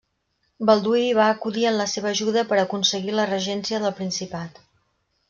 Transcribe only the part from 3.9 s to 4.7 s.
principat.